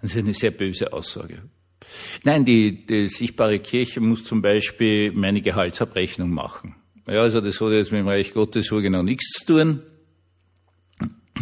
Das 0.00 0.12
ist 0.12 0.18
eine 0.18 0.34
sehr 0.34 0.50
böse 0.50 0.92
Aussage. 0.92 1.42
Nein, 2.24 2.44
die, 2.44 2.86
die 2.86 3.08
sichtbare 3.08 3.58
Kirche 3.58 4.00
muss 4.00 4.24
zum 4.24 4.42
Beispiel 4.42 5.12
meine 5.12 5.42
Gehaltsabrechnung 5.42 6.30
machen. 6.30 6.76
Ja, 7.06 7.20
also 7.20 7.40
das 7.40 7.60
hat 7.60 7.72
jetzt 7.72 7.92
mit 7.92 8.00
dem 8.00 8.08
Reich 8.08 8.32
Gottes 8.32 8.66
so 8.66 8.80
genau 8.80 9.02
nichts 9.02 9.30
zu 9.32 9.54
tun. 9.54 9.82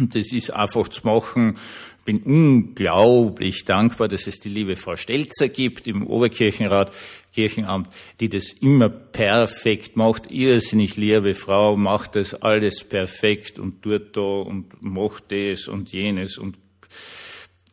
Das 0.09 0.31
ist 0.31 0.51
einfach 0.51 0.87
zu 0.87 1.05
machen. 1.05 1.57
Ich 1.99 2.05
bin 2.05 2.23
unglaublich 2.23 3.63
dankbar, 3.65 4.07
dass 4.07 4.25
es 4.25 4.39
die 4.39 4.49
liebe 4.49 4.75
Frau 4.75 4.95
Stelzer 4.95 5.49
gibt 5.49 5.87
im 5.87 6.07
Oberkirchenrat, 6.07 6.91
Kirchenamt, 7.33 7.89
die 8.19 8.27
das 8.27 8.53
immer 8.53 8.89
perfekt 8.89 9.95
macht. 9.95 10.29
Irrsinnig 10.31 10.97
liebe 10.97 11.33
Frau, 11.33 11.77
macht 11.77 12.15
das 12.15 12.33
alles 12.33 12.83
perfekt 12.83 13.59
und 13.59 13.81
tut 13.81 14.17
da 14.17 14.21
und 14.21 14.81
macht 14.81 15.31
das 15.31 15.67
und 15.67 15.91
jenes 15.91 16.37
und 16.37 16.57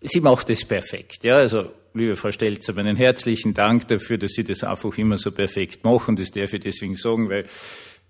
sie 0.00 0.20
macht 0.20 0.50
es 0.50 0.64
perfekt. 0.64 1.25
Ja, 1.25 1.37
also 1.37 1.70
liebe 1.94 2.16
Frau 2.16 2.30
Stelzer, 2.30 2.75
meinen 2.75 2.97
herzlichen 2.97 3.54
Dank 3.54 3.88
dafür, 3.88 4.18
dass 4.18 4.32
Sie 4.32 4.44
das 4.44 4.62
einfach 4.62 4.97
immer 4.99 5.18
so 5.18 5.32
perfekt 5.32 5.85
machen. 5.85 6.16
Das 6.16 6.30
darf 6.30 6.52
ich 6.52 6.61
deswegen 6.61 6.97
sagen, 6.97 7.28
weil 7.28 7.47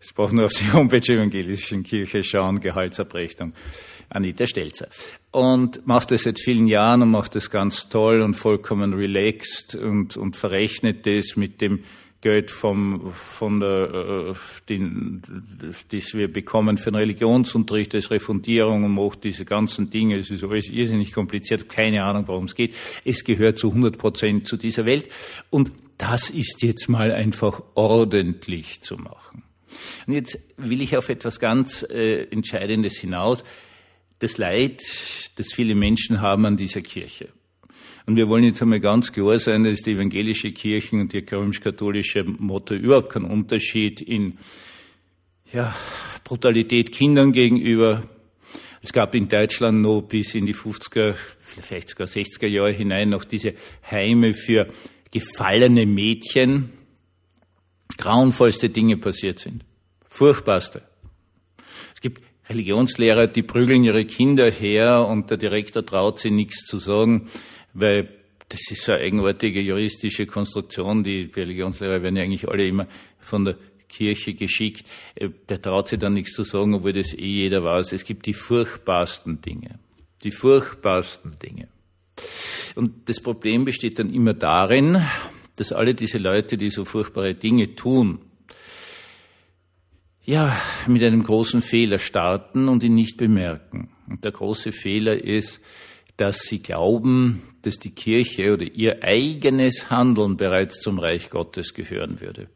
es 0.01 0.13
braucht 0.13 0.33
nur 0.33 0.47
auf 0.47 0.53
die 0.53 0.73
Homepage 0.73 1.13
Evangelischen 1.13 1.83
Kirche 1.83 2.23
schauen, 2.23 2.61
Gehaltsabrechnung. 2.61 3.53
Anita 4.11 4.47
Stelzer. 4.47 4.89
Und 5.31 5.87
macht 5.87 6.11
das 6.11 6.23
seit 6.23 6.39
vielen 6.41 6.67
Jahren 6.67 7.03
und 7.03 7.11
macht 7.11 7.35
das 7.35 7.51
ganz 7.51 7.89
toll 7.89 8.23
und 8.23 8.35
vollkommen 8.35 8.95
relaxed 8.95 9.75
und, 9.75 10.17
und 10.17 10.37
verrechnet 10.37 11.07
das 11.07 11.37
mit 11.37 11.61
dem 11.61 11.85
Geld 12.21 12.51
vom, 12.51 13.13
von 13.13 13.61
der, 13.61 14.31
äh, 14.31 14.35
den, 14.69 15.23
das 15.93 16.15
wir 16.15 16.33
bekommen 16.33 16.77
für 16.77 16.91
den 16.91 16.97
Religionsunterricht 16.97 17.95
als 17.95 18.11
Refundierung 18.11 18.83
und 18.85 18.95
macht 18.95 19.23
diese 19.23 19.45
ganzen 19.45 19.89
Dinge. 19.91 20.19
Es 20.19 20.31
ist 20.31 20.43
alles 20.43 20.69
irrsinnig 20.69 21.13
kompliziert, 21.13 21.69
keine 21.69 22.03
Ahnung, 22.03 22.27
worum 22.27 22.45
es 22.45 22.57
geht. 22.57 22.75
Es 23.05 23.23
gehört 23.23 23.59
zu 23.59 23.69
100 23.69 23.99
Prozent 23.99 24.49
zu 24.49 24.57
dieser 24.57 24.85
Welt. 24.85 25.09
Und 25.51 25.71
das 25.97 26.31
ist 26.31 26.63
jetzt 26.63 26.89
mal 26.89 27.13
einfach 27.13 27.63
ordentlich 27.75 28.81
zu 28.81 28.97
machen. 28.97 29.45
Und 30.07 30.15
jetzt 30.15 30.39
will 30.57 30.83
ich 30.83 30.97
auf 30.97 31.09
etwas 31.09 31.39
ganz 31.39 31.83
äh, 31.83 32.25
Entscheidendes 32.31 32.99
hinaus. 32.99 33.45
Das 34.19 34.39
Leid, 34.39 34.83
das 35.37 35.53
viele 35.53 35.75
Menschen 35.75 36.21
haben 36.21 36.45
an 36.47 36.57
dieser 36.57 36.83
Kirche. 36.83 37.29
Und 38.07 38.17
wir 38.17 38.29
wollen 38.29 38.45
jetzt 38.45 38.63
einmal 38.63 38.81
ganz 38.81 39.13
klar 39.13 39.39
sein, 39.39 39.65
dass 39.65 39.83
die 39.83 39.93
evangelische 39.93 40.51
Kirche 40.53 40.97
und 40.97 41.13
die 41.13 41.25
römisch-katholische 41.31 42.25
Motto 42.25 42.75
überhaupt 42.75 43.11
keinen 43.11 43.27
Unterschied 43.27 44.01
in 44.01 44.39
ja, 45.53 45.75
Brutalität 46.25 46.91
Kindern 46.91 47.33
gegenüber. 47.33 48.09
Es 48.81 48.93
gab 48.93 49.15
in 49.15 49.29
Deutschland 49.29 49.83
noch 49.83 50.01
bis 50.01 50.35
in 50.35 50.47
die 50.47 50.55
50er, 50.55 51.17
vielleicht 51.61 51.91
sogar 51.91 52.07
60er 52.07 52.47
Jahre 52.47 52.73
hinein 52.73 53.11
noch 53.11 53.25
diese 53.25 53.53
Heime 53.91 54.33
für 54.33 54.69
gefallene 55.11 55.85
Mädchen. 55.85 56.71
Grauenvollste 57.97 58.69
Dinge 58.69 58.97
passiert 58.97 59.39
sind. 59.39 59.65
Furchtbarste. 60.09 60.83
Es 61.95 62.01
gibt 62.01 62.23
Religionslehrer, 62.49 63.27
die 63.27 63.43
prügeln 63.43 63.85
ihre 63.85 64.05
Kinder 64.05 64.51
her 64.51 65.07
und 65.07 65.31
der 65.31 65.37
Direktor 65.37 65.85
traut 65.85 66.19
sie 66.19 66.31
nichts 66.31 66.65
zu 66.65 66.79
sagen 66.79 67.29
weil 67.75 68.09
das 68.49 68.61
ist 68.71 68.83
so 68.83 68.93
eine 68.93 69.03
eigenartige 69.03 69.61
juristische 69.61 70.27
Konstruktion. 70.27 71.05
Die 71.05 71.31
Religionslehrer 71.35 72.03
werden 72.03 72.17
ja 72.17 72.23
eigentlich 72.23 72.49
alle 72.49 72.67
immer 72.67 72.87
von 73.19 73.45
der 73.45 73.57
Kirche 73.89 74.35
geschickt. 74.35 74.87
Äh, 75.15 75.31
der 75.49 75.61
traut 75.61 75.89
sich 75.89 75.99
dann 75.99 76.15
nichts 76.15 76.33
zu 76.33 76.45
sagen, 76.45 76.75
obwohl 76.75 76.93
das 76.93 77.13
eh 77.13 77.25
jeder 77.25 77.63
weiß. 77.63 77.93
Es 77.93 78.05
gibt 78.05 78.27
die 78.27 78.33
furchtbarsten 78.33 79.41
Dinge. 79.43 79.79
Die 80.25 80.31
furchtbarsten 80.31 81.37
Dinge. 81.39 81.69
Und 82.75 83.09
das 83.09 83.21
Problem 83.21 83.65
besteht 83.65 83.99
dann 83.99 84.13
immer 84.13 84.35
darin, 84.35 85.03
dass 85.61 85.73
alle 85.73 85.95
diese 85.95 86.19
Leute, 86.19 86.57
die 86.57 86.71
so 86.71 86.85
furchtbare 86.85 87.35
Dinge 87.35 87.75
tun, 87.75 88.21
ja, 90.25 90.55
mit 90.87 91.03
einem 91.03 91.23
großen 91.23 91.63
Fehler 91.63 91.99
starten 91.99 92.69
und 92.69 92.83
ihn 92.83 92.95
nicht 92.95 93.17
bemerken. 93.17 93.91
Und 94.07 94.25
der 94.25 94.33
große 94.33 94.73
Fehler 94.73 95.25
ist, 95.25 95.61
dass 96.19 96.41
sie 96.41 96.61
glauben, 96.61 97.43
dass 97.63 97.79
die 97.79 97.95
Kirche 97.95 98.53
oder 98.53 98.65
ihr 98.65 99.03
eigenes 99.03 99.89
Handeln 99.89 100.37
bereits 100.37 100.81
zum 100.81 100.99
Reich 100.99 101.31
Gottes 101.31 101.73
gehören 101.73 102.21
würde. 102.21 102.49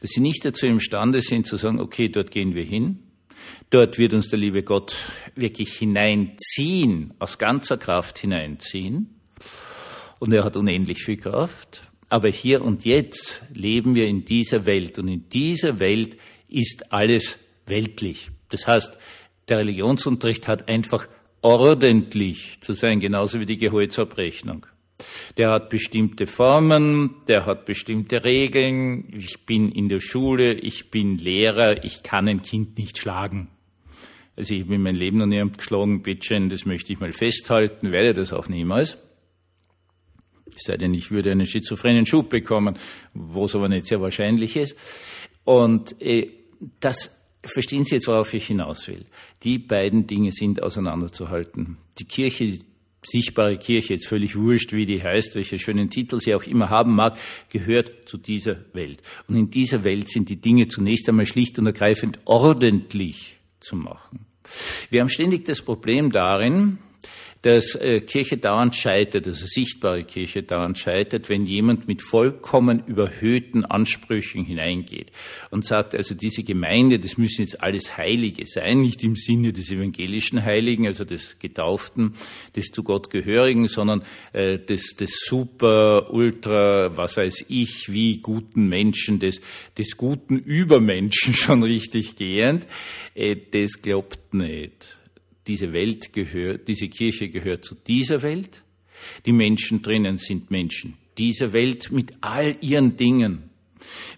Dass 0.00 0.10
sie 0.10 0.20
nicht 0.20 0.44
dazu 0.44 0.66
imstande 0.66 1.20
sind 1.20 1.46
zu 1.46 1.56
sagen, 1.56 1.80
okay, 1.80 2.08
dort 2.08 2.30
gehen 2.30 2.54
wir 2.54 2.64
hin, 2.64 3.00
dort 3.70 3.98
wird 3.98 4.12
uns 4.12 4.28
der 4.28 4.38
liebe 4.38 4.62
Gott 4.62 4.94
wirklich 5.34 5.72
hineinziehen, 5.72 7.14
aus 7.18 7.38
ganzer 7.38 7.78
Kraft 7.78 8.18
hineinziehen. 8.18 9.18
Und 10.18 10.32
er 10.32 10.44
hat 10.44 10.56
unendlich 10.56 11.02
viel 11.02 11.16
Kraft. 11.16 11.87
Aber 12.08 12.28
hier 12.28 12.62
und 12.62 12.84
jetzt 12.84 13.42
leben 13.52 13.94
wir 13.94 14.06
in 14.06 14.24
dieser 14.24 14.64
Welt 14.66 14.98
und 14.98 15.08
in 15.08 15.28
dieser 15.28 15.78
Welt 15.78 16.16
ist 16.48 16.92
alles 16.92 17.38
weltlich. 17.66 18.30
Das 18.48 18.66
heißt, 18.66 18.96
der 19.48 19.58
Religionsunterricht 19.58 20.48
hat 20.48 20.68
einfach 20.68 21.06
ordentlich 21.42 22.60
zu 22.60 22.72
sein, 22.72 23.00
genauso 23.00 23.40
wie 23.40 23.46
die 23.46 23.58
Gehaltsabrechnung. 23.58 24.66
Der 25.36 25.50
hat 25.50 25.68
bestimmte 25.68 26.26
Formen, 26.26 27.16
der 27.28 27.46
hat 27.46 27.64
bestimmte 27.66 28.24
Regeln. 28.24 29.08
Ich 29.16 29.46
bin 29.46 29.70
in 29.70 29.88
der 29.88 30.00
Schule, 30.00 30.54
ich 30.54 30.90
bin 30.90 31.18
Lehrer, 31.18 31.84
ich 31.84 32.02
kann 32.02 32.26
ein 32.26 32.42
Kind 32.42 32.78
nicht 32.78 32.98
schlagen. 32.98 33.48
Also 34.36 34.54
ich 34.54 34.62
habe 34.62 34.74
in 34.74 34.82
meinem 34.82 34.96
Leben 34.96 35.18
noch 35.18 35.26
nie 35.26 35.42
geschlagen, 35.56 36.02
bitteschön, 36.02 36.48
das 36.48 36.64
möchte 36.64 36.92
ich 36.92 37.00
mal 37.00 37.12
festhalten, 37.12 37.92
werde 37.92 38.14
das 38.14 38.32
auch 38.32 38.48
niemals. 38.48 38.98
Es 40.56 40.64
sei 40.64 40.76
denn, 40.76 40.94
ich 40.94 41.10
würde 41.10 41.30
einen 41.30 41.46
schizophrenen 41.46 42.06
Schub 42.06 42.28
bekommen, 42.28 42.78
was 43.14 43.54
aber 43.54 43.68
nicht 43.68 43.86
sehr 43.86 44.00
wahrscheinlich 44.00 44.56
ist. 44.56 44.76
Und 45.44 46.00
äh, 46.00 46.30
das 46.80 47.18
Verstehen 47.44 47.84
Sie 47.84 47.94
jetzt, 47.94 48.08
worauf 48.08 48.34
ich 48.34 48.46
hinaus 48.46 48.88
will? 48.88 49.06
Die 49.44 49.58
beiden 49.58 50.06
Dinge 50.06 50.32
sind 50.32 50.62
auseinanderzuhalten. 50.62 51.78
Die 51.98 52.04
Kirche, 52.04 52.46
die 52.46 52.60
sichtbare 53.02 53.58
Kirche, 53.58 53.94
jetzt 53.94 54.08
völlig 54.08 54.36
wurscht, 54.36 54.72
wie 54.72 54.86
die 54.86 55.02
heißt, 55.02 55.36
welche 55.36 55.58
schönen 55.58 55.88
Titel 55.88 56.18
sie 56.20 56.34
auch 56.34 56.42
immer 56.42 56.68
haben 56.68 56.94
mag, 56.94 57.16
gehört 57.50 58.08
zu 58.08 58.18
dieser 58.18 58.56
Welt. 58.74 59.02
Und 59.28 59.36
in 59.36 59.50
dieser 59.50 59.84
Welt 59.84 60.08
sind 60.08 60.28
die 60.28 60.40
Dinge 60.40 60.66
zunächst 60.66 61.08
einmal 61.08 61.26
schlicht 61.26 61.58
und 61.58 61.66
ergreifend 61.66 62.18
ordentlich 62.24 63.38
zu 63.60 63.76
machen. 63.76 64.26
Wir 64.90 65.00
haben 65.00 65.08
ständig 65.08 65.44
das 65.44 65.62
Problem 65.62 66.10
darin, 66.10 66.78
dass 67.42 67.74
äh, 67.76 68.00
Kirche 68.00 68.36
dauernd 68.36 68.74
scheitert, 68.74 69.26
also 69.26 69.46
sichtbare 69.46 70.04
Kirche 70.04 70.42
dauernd 70.42 70.78
scheitert, 70.78 71.28
wenn 71.28 71.46
jemand 71.46 71.86
mit 71.86 72.02
vollkommen 72.02 72.82
überhöhten 72.86 73.64
Ansprüchen 73.64 74.44
hineingeht 74.44 75.12
und 75.50 75.64
sagt, 75.64 75.94
also 75.94 76.14
diese 76.14 76.42
Gemeinde, 76.42 76.98
das 76.98 77.16
müssen 77.16 77.42
jetzt 77.42 77.62
alles 77.62 77.96
Heilige 77.96 78.44
sein, 78.46 78.80
nicht 78.80 79.04
im 79.04 79.14
Sinne 79.14 79.52
des 79.52 79.70
evangelischen 79.70 80.44
Heiligen, 80.44 80.86
also 80.86 81.04
des 81.04 81.38
Getauften, 81.38 82.14
des 82.56 82.66
zu 82.66 82.82
Gott 82.82 83.10
gehörigen, 83.10 83.68
sondern 83.68 84.02
äh, 84.32 84.58
des, 84.58 84.96
des 84.96 85.20
super, 85.24 86.12
ultra, 86.12 86.96
was 86.96 87.16
weiß 87.16 87.46
ich, 87.48 87.92
wie 87.92 88.18
guten 88.18 88.68
Menschen, 88.68 89.20
des, 89.20 89.40
des 89.76 89.96
guten 89.96 90.38
Übermenschen 90.38 91.34
schon 91.34 91.62
richtig 91.62 92.16
gehend. 92.16 92.66
Äh, 93.14 93.36
das 93.52 93.80
glaubt 93.80 94.34
nicht 94.34 94.97
diese 95.48 95.72
Welt 95.72 96.12
gehört, 96.12 96.68
diese 96.68 96.88
Kirche 96.88 97.28
gehört 97.28 97.64
zu 97.64 97.74
dieser 97.74 98.22
Welt 98.22 98.62
Die 99.26 99.32
Menschen 99.32 99.82
drinnen 99.82 100.16
sind 100.16 100.50
Menschen. 100.50 100.96
Diese 101.16 101.52
Welt 101.52 101.90
mit 101.90 102.12
all 102.20 102.56
ihren 102.60 102.96
Dingen, 102.96 103.50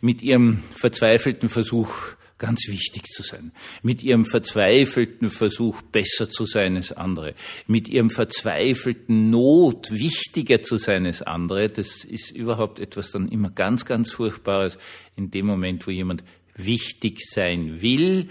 mit 0.00 0.22
ihrem 0.22 0.62
verzweifelten 0.72 1.48
Versuch, 1.48 1.92
ganz 2.38 2.68
wichtig 2.68 3.04
zu 3.04 3.22
sein, 3.22 3.52
mit 3.82 4.02
ihrem 4.02 4.24
verzweifelten 4.24 5.28
Versuch, 5.28 5.82
besser 5.82 6.30
zu 6.30 6.46
sein 6.46 6.76
als 6.76 6.92
andere, 6.92 7.34
mit 7.66 7.88
ihrem 7.88 8.10
verzweifelten 8.10 9.30
Not, 9.30 9.90
wichtiger 9.90 10.62
zu 10.62 10.78
sein 10.78 11.06
als 11.06 11.22
andere, 11.22 11.68
das 11.68 12.04
ist 12.04 12.30
überhaupt 12.30 12.80
etwas 12.80 13.10
dann 13.10 13.28
immer 13.28 13.50
ganz, 13.50 13.84
ganz 13.84 14.12
Furchtbares 14.12 14.78
in 15.16 15.30
dem 15.30 15.46
Moment, 15.46 15.86
wo 15.86 15.90
jemand 15.90 16.24
wichtig 16.54 17.20
sein 17.20 17.82
will. 17.82 18.28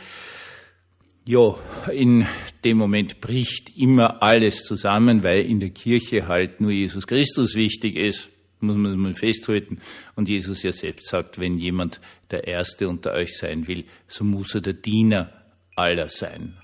Ja, 1.29 1.55
in 1.91 2.25
dem 2.63 2.77
Moment 2.77 3.21
bricht 3.21 3.77
immer 3.77 4.23
alles 4.23 4.63
zusammen, 4.63 5.21
weil 5.21 5.45
in 5.45 5.59
der 5.59 5.69
Kirche 5.69 6.27
halt 6.27 6.59
nur 6.59 6.71
Jesus 6.71 7.05
Christus 7.05 7.53
wichtig 7.53 7.97
ist 7.97 8.31
muss 8.61 8.75
man 8.75 8.97
mal 8.97 9.13
festhalten. 9.13 9.79
Und 10.15 10.27
Jesus 10.27 10.63
ja 10.63 10.71
selbst 10.71 11.07
sagt, 11.07 11.39
wenn 11.39 11.59
jemand 11.59 12.01
der 12.31 12.47
Erste 12.47 12.89
unter 12.89 13.13
euch 13.13 13.37
sein 13.37 13.67
will, 13.67 13.85
so 14.07 14.23
muss 14.23 14.55
er 14.55 14.61
der 14.61 14.73
Diener 14.73 15.31
aller 15.75 16.07
sein. 16.07 16.57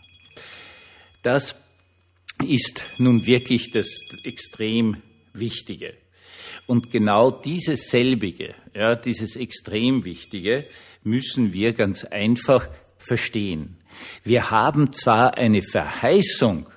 Das 1.22 1.56
ist 2.44 2.84
nun 2.98 3.28
wirklich 3.28 3.70
das 3.70 3.88
extrem 4.24 4.98
Wichtige. 5.32 5.94
Und 6.66 6.90
genau 6.90 7.30
dieses 7.30 7.92
selbige, 7.92 8.56
ja, 8.74 8.96
dieses 8.96 9.36
extrem 9.36 10.04
Wichtige 10.06 10.68
müssen 11.04 11.54
wir 11.54 11.74
ganz 11.74 12.04
einfach 12.04 12.68
verstehen. 12.98 13.78
Wir 14.24 14.52
haben 14.52 14.94
zwar 14.94 15.38
eine 15.38 15.62
Verheißung, 15.62 16.68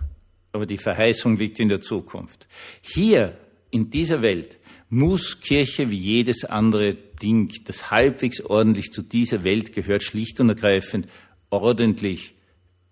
aber 0.52 0.66
die 0.66 0.78
Verheißung 0.78 1.36
liegt 1.36 1.60
in 1.60 1.68
der 1.68 1.80
Zukunft. 1.80 2.48
Hier 2.80 3.38
in 3.70 3.90
dieser 3.90 4.22
Welt 4.22 4.58
muss 4.90 5.40
Kirche 5.40 5.90
wie 5.90 5.98
jedes 5.98 6.44
andere 6.44 6.94
Ding, 6.94 7.52
das 7.64 7.90
halbwegs 7.90 8.40
ordentlich 8.40 8.92
zu 8.92 9.02
dieser 9.02 9.44
Welt 9.44 9.72
gehört, 9.72 10.02
schlicht 10.02 10.40
und 10.40 10.48
ergreifend 10.48 11.08
ordentlich 11.50 12.34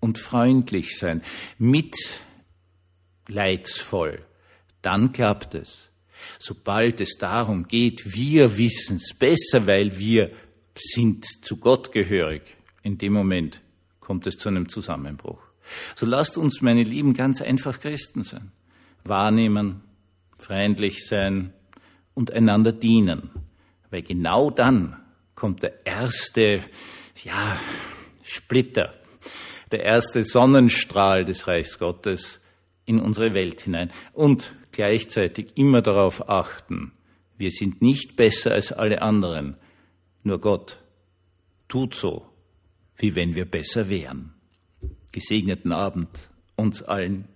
und 0.01 0.19
freundlich 0.19 0.99
sein, 0.99 1.23
mitleidsvoll. 1.59 4.25
Dann 4.83 5.13
klappt 5.13 5.55
es. 5.55 5.89
Sobald 6.39 7.01
es 7.01 7.17
darum 7.19 7.69
geht, 7.69 8.15
wir 8.15 8.57
wissen 8.57 8.97
es 8.97 9.15
besser, 9.15 9.67
weil 9.67 9.99
wir 9.99 10.31
sind 10.75 11.45
zu 11.45 11.57
Gott 11.57 11.93
gehörig, 11.93 12.43
in 12.83 12.99
dem 12.99 13.13
Moment 13.13 13.61
kommt 14.07 14.25
es 14.29 14.37
zu 14.37 14.49
einem 14.49 14.69
Zusammenbruch. 14.69 15.41
So 15.97 16.07
lasst 16.07 16.39
uns, 16.39 16.63
meine 16.63 16.85
Lieben, 16.85 17.13
ganz 17.13 17.43
einfach 17.43 17.81
Christen 17.81 18.23
sein. 18.23 18.53
Wahrnehmen, 19.03 19.83
freundlich 20.39 21.05
sein, 21.05 21.53
und 22.15 22.31
einander 22.31 22.71
dienen. 22.71 23.31
Weil 23.91 24.03
genau 24.03 24.51
dann 24.51 24.97
kommt 25.35 25.65
der 25.65 25.85
erste, 25.85 26.61
ja, 27.25 27.59
Splitter, 28.23 28.95
der 29.73 29.83
erste 29.83 30.23
Sonnenstrahl 30.23 31.25
des 31.25 31.49
Reichs 31.49 31.77
Gottes 31.77 32.41
in 32.85 33.01
unsere 33.01 33.35
Welt 33.35 33.61
hinein. 33.63 33.91
Und 34.13 34.55
gleichzeitig 34.71 35.57
immer 35.57 35.83
darauf 35.83 36.29
achten, 36.29 36.93
wir 37.39 37.51
sind 37.51 37.83
nicht 37.83 38.15
besser 38.15 38.53
als 38.53 38.71
alle 38.71 39.03
anderen, 39.03 39.57
nur 40.23 40.41
Gott 40.41 40.79
tut 41.67 41.93
so, 41.93 42.31
wie 42.99 43.15
wenn 43.15 43.35
wir 43.35 43.45
besser 43.45 43.89
wären. 43.89 44.33
Gesegneten 45.13 45.73
Abend 45.73 46.31
uns 46.57 46.83
allen. 46.83 47.29